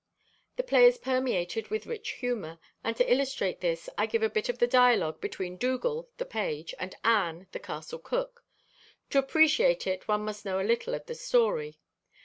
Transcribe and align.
The 0.55 0.63
play 0.63 0.87
is 0.87 0.97
permeated 0.97 1.67
with 1.67 1.85
rich 1.85 2.13
humor, 2.13 2.57
and 2.83 2.95
to 2.97 3.05
illustrate 3.13 3.61
this 3.61 3.87
I 3.99 4.07
give 4.07 4.23
a 4.23 4.31
bit 4.31 4.49
of 4.49 4.57
the 4.57 4.65
dialogue 4.65 5.21
between 5.21 5.57
Dougal, 5.57 6.09
the 6.17 6.25
page, 6.25 6.73
and 6.79 6.95
Anne, 7.03 7.45
the 7.51 7.59
castle 7.59 7.99
cook. 7.99 8.43
To 9.11 9.19
appreciate 9.19 9.85
it 9.85 10.07
one 10.07 10.25
must 10.25 10.43
know 10.43 10.59
a 10.59 10.65
little 10.65 10.95
of 10.95 11.05
the 11.05 11.13
story. 11.13 11.77